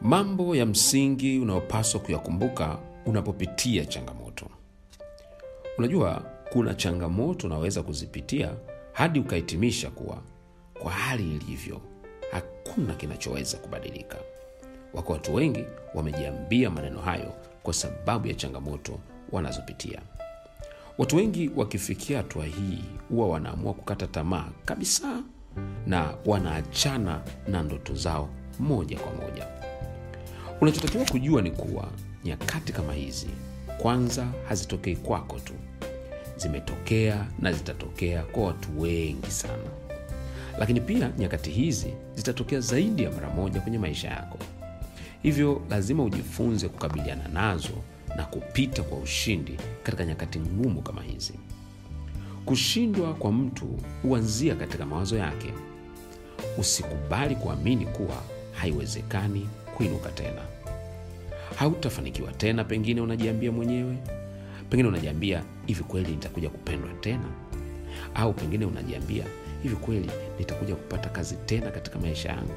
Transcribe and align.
mambo 0.00 0.56
ya 0.56 0.66
msingi 0.66 1.38
unayopaswa 1.38 2.00
kuyakumbuka 2.00 2.78
unapopitia 3.06 3.84
changamoto. 3.84 4.46
Unajua 5.78 6.22
kuna 6.52 6.74
changamoto 6.74 7.46
unaweza 7.46 7.82
kuzipitia 7.82 8.54
hadi 8.92 9.20
ukahitimisha 9.20 9.90
kuwa 9.90 10.18
kwa 10.82 10.92
hali 10.92 11.36
ilivyo 11.36 11.80
hakuna 12.32 12.94
kinachoweza 12.94 13.58
kubadilika. 13.58 14.16
Wako 14.94 15.12
watu 15.12 15.34
wengi 15.34 15.64
wamejiambia 15.94 16.70
maneno 16.70 17.00
hayo 17.00 17.32
kwa 17.62 17.74
sababu 17.74 18.26
ya 18.28 18.34
changamoto 18.34 18.98
wanazopitia. 19.32 20.00
Watu 20.98 21.16
wengi 21.16 21.50
wakifikia 21.56 22.16
hatua 22.16 22.44
hii 22.44 22.84
huwa 23.10 23.28
wanaamua 23.28 23.74
kukata 23.74 24.06
tamaa 24.06 24.48
kabisa 24.64 25.22
na 25.86 26.14
wanaachana 26.26 27.20
na 27.48 27.62
ndoto 27.62 27.94
zao 27.94 28.28
moja 28.58 28.98
kwa 28.98 29.12
moja 29.12 29.46
unachotakiwa 30.60 31.04
kujua 31.04 31.42
ni 31.42 31.50
kuwa 31.50 31.88
nyakati 32.24 32.72
kama 32.72 32.92
hizi 32.94 33.28
kwanza 33.78 34.26
hazitokei 34.48 34.96
kwako 34.96 35.38
tu. 35.40 35.52
Zimetokea 36.36 37.26
na 37.38 37.52
zitatokea 37.52 38.22
kwa 38.22 38.44
watu 38.44 38.80
wengi 38.80 39.30
sana. 39.30 39.70
Lakini 40.58 40.80
pia 40.80 41.12
nyakati 41.18 41.50
hizi 41.50 41.86
zitatokea 42.14 42.60
zaidi 42.60 43.02
ya 43.02 43.10
mara 43.10 43.30
moja 43.30 43.60
kwenye 43.60 43.78
maisha 43.78 44.08
yako. 44.08 44.38
Hivyo 45.22 45.62
lazima 45.70 46.04
ujifunze 46.04 46.68
kukabiliana 46.68 47.28
nazo 47.28 47.72
na 48.16 48.24
kupita 48.24 48.82
kwa 48.82 48.98
ushindi 48.98 49.56
katika 49.82 50.04
nyakati 50.04 50.40
ngumu 50.40 50.82
kama 50.82 51.02
hizi. 51.02 51.32
Kushindwa 52.44 53.14
kwa 53.14 53.32
mtu 53.32 53.78
huanzia 54.02 54.54
katika 54.54 54.86
mawazo 54.86 55.16
yake. 55.16 55.52
Usikubali 56.58 57.36
kuamini 57.36 57.86
kuwa 57.86 58.22
haiwezekani 58.52 59.48
kuinuka 59.76 60.08
tena 60.08 60.42
hautafanikiwa 61.58 62.32
tena 62.32 62.64
pengine 62.64 63.00
unajiambia 63.00 63.52
mwenyewe. 63.52 63.96
Pengine 64.70 64.88
unajiambia 64.88 65.42
hivi 65.66 65.82
kweli 65.82 66.10
nitakuja 66.10 66.48
kupendwa 66.50 66.90
tena? 67.00 67.24
Au 68.14 68.32
pengine 68.32 68.64
unajiambia 68.64 69.24
hivi 69.62 69.76
kweli 69.76 70.10
nitakuja 70.38 70.74
kupata 70.74 71.08
kazi 71.08 71.36
tena 71.46 71.70
katika 71.70 71.98
maisha 71.98 72.28
yangu? 72.28 72.52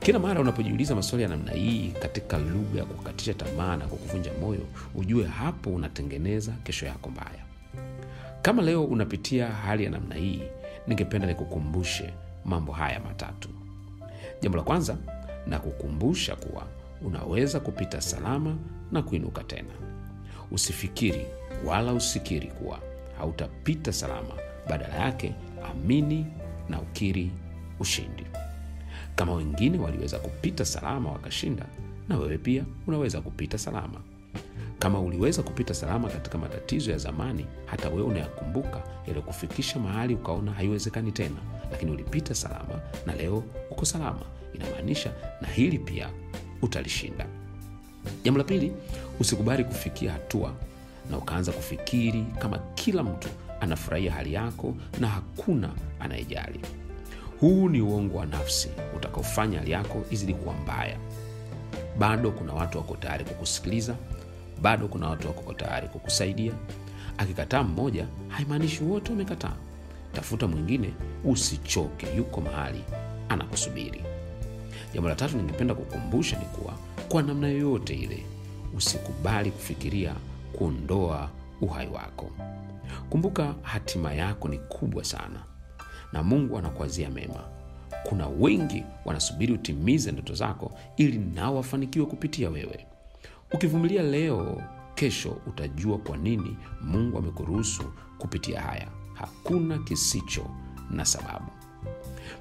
Kila 0.00 0.18
mara 0.18 0.40
unapojiuliza 0.40 0.94
maswali 0.94 1.22
ya 1.22 1.28
namna 1.28 1.52
hii 1.52 1.92
katika 2.00 2.38
lugha 2.38 2.78
ya 2.78 2.84
kukatisha 2.84 3.34
tamaa 3.34 3.76
na 3.76 3.86
kukuvunja 3.86 4.30
moyo 4.40 4.60
ujue 4.94 5.26
hapo 5.26 5.70
unatengeneza 5.70 6.52
kesho 6.64 6.86
yako 6.86 7.10
mbaya. 7.10 7.44
Kama 8.42 8.62
leo 8.62 8.84
unapitia 8.84 9.46
hali 9.46 9.84
ya 9.84 9.90
namna 9.90 10.14
hii 10.14 10.42
ningependa 10.86 11.26
nikukumbushe 11.26 12.10
mambo 12.44 12.72
haya 12.72 13.00
matatu. 13.00 13.48
Jambo 14.42 14.58
la 14.58 14.64
kwanza 14.64 14.96
na 15.46 15.58
kukumbusha 15.58 16.36
kuwa 16.36 16.66
unaweza 17.02 17.60
kupita 17.60 18.00
salama 18.00 18.56
na 18.92 19.02
kuinuka 19.02 19.44
tena. 19.44 19.74
Usifikiri 20.50 21.26
wala 21.64 21.92
usikiri 21.92 22.46
kuwa 22.46 22.78
hautapita 23.18 23.92
salama. 23.92 24.34
Badala 24.68 24.94
yake 24.94 25.34
amini 25.70 26.26
na 26.68 26.80
ukiri 26.80 27.30
ushindi. 27.80 28.26
Kama 29.16 29.34
wengine 29.34 29.78
waliweza 29.78 30.18
kupita 30.18 30.64
salama 30.64 31.12
wakashinda 31.12 31.66
na 32.08 32.18
wewe 32.18 32.38
pia 32.38 32.64
unaweza 32.86 33.20
kupita 33.20 33.58
salama. 33.58 34.00
Kama 34.78 35.00
uliweza 35.00 35.42
kupita 35.42 35.74
salama 35.74 36.08
katika 36.08 36.38
matatizo 36.38 36.90
ya 36.92 36.98
zamani 36.98 37.46
hata 37.66 37.88
wewe 37.88 38.02
unayakumbuka 38.02 38.82
yaliyokufikisha 39.06 39.78
mahali 39.78 40.14
ukaona 40.14 40.52
haiwezekani 40.52 41.12
tena. 41.12 41.36
Lakini 41.70 41.90
ulipita 41.90 42.34
salama 42.34 42.80
na 43.06 43.14
leo 43.14 43.44
uko 43.70 43.84
salama. 43.84 44.22
Inamaanisha 44.54 45.12
na 45.40 45.48
hili 45.48 45.78
pia 45.78 46.10
utalishinda. 46.62 47.26
Jambo 48.24 48.38
la 48.38 48.44
pili 48.44 48.72
usikubali 49.20 49.64
kufikia 49.64 50.12
hatua 50.12 50.52
na 51.10 51.18
ukaanza 51.18 51.52
kufikiri 51.52 52.24
kama 52.38 52.58
kila 52.58 53.02
mtu 53.02 53.28
anafurahia 53.60 54.12
hali 54.12 54.32
yako 54.34 54.74
na 55.00 55.08
hakuna 55.08 55.70
anayejali. 56.00 56.60
Huu 57.40 57.68
ni 57.68 57.80
uongo 57.80 58.18
wa 58.18 58.26
nafsi 58.26 58.68
utakaofanya 58.96 59.58
hali 59.58 59.70
yako 59.70 60.04
izidi 60.10 60.34
kuwa 60.34 60.54
mbaya. 60.54 60.96
Bado 61.98 62.30
kuna 62.30 62.52
watu 62.52 62.78
wako 62.78 62.96
tayari 62.96 63.24
kukusikiliza 63.24 63.96
bado 64.62 64.88
kuna 64.88 65.08
watu 65.08 65.26
wako 65.28 65.54
tayari 65.54 65.88
kukusaidia. 65.88 66.52
Akikataa 67.18 67.62
mmoja 67.62 68.06
haimaanishi 68.28 68.84
wote 68.84 69.10
wamekataa. 69.10 69.56
Tafuta 70.12 70.46
mwingine 70.46 70.92
usichoke 71.24 72.16
yuko 72.16 72.40
mahali 72.40 72.84
anakusubiri 73.28 74.02
jambo 74.94 75.08
la 75.08 75.14
tatu 75.14 75.36
ningependa 75.36 75.74
kukumbusha 75.74 76.38
ni 76.38 76.44
kuwa 76.44 76.74
kwa 77.08 77.22
namna 77.22 77.48
yoyote 77.48 77.94
ile 77.94 78.26
usikubali 78.76 79.50
kufikiria 79.50 80.14
kuondoa 80.52 81.30
uhai 81.60 81.88
wako. 81.88 82.30
Kumbuka 83.10 83.54
hatima 83.62 84.14
yako 84.14 84.48
ni 84.48 84.58
kubwa 84.58 85.04
sana 85.04 85.42
na 86.12 86.22
mungu 86.22 86.58
anakuazia 86.58 87.10
mema. 87.10 87.44
Kuna 88.04 88.26
wengi 88.28 88.84
wanasubiri 89.04 89.52
utimize 89.52 90.12
ndoto 90.12 90.34
zako 90.34 90.72
ili 90.96 91.18
nao 91.18 91.56
wafanikiwe 91.56 92.06
kupitia 92.06 92.50
wewe. 92.50 92.86
Ukivumilia 93.52 94.02
leo 94.02 94.62
kesho 94.94 95.36
utajua 95.46 95.98
kwa 95.98 96.16
nini 96.16 96.56
mungu 96.82 97.18
amekuruhusu 97.18 97.82
kupitia 98.18 98.60
haya. 98.60 98.88
Hakuna 99.14 99.78
kisicho 99.78 100.46
na 100.90 101.04
sababu 101.04 101.46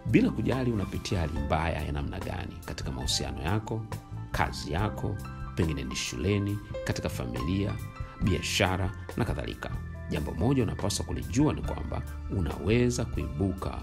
bila 0.05 0.29
kujali 0.29 0.71
unapitia 0.71 1.19
hali 1.19 1.39
mbaya 1.39 1.81
ya 1.81 1.91
namna 1.91 2.19
gani 2.19 2.57
katika 2.65 2.91
mahusiano 2.91 3.41
yako 3.41 3.81
kazi 4.31 4.71
yako 4.73 5.15
pengine 5.55 5.83
ni 5.83 5.95
shuleni 5.95 6.59
katika 6.83 7.09
familia 7.09 7.73
biashara 8.23 8.91
na 9.17 9.25
kadhalika. 9.25 9.69
Jambo 10.09 10.31
moja 10.31 10.63
unapaswa 10.63 11.05
kulijua 11.05 11.53
ni 11.53 11.61
kwamba 11.61 12.01
unaweza 12.37 13.05
kuibuka 13.05 13.77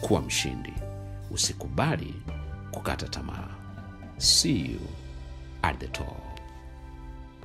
kuwa 0.00 0.20
mshindi. 0.20 0.72
Usikubali 1.30 2.14
kukata 2.70 3.08
tamaa. 3.08 3.48
See 4.16 4.60
you 4.72 4.80
at 5.62 5.78
the 5.78 5.88
top 5.88 6.31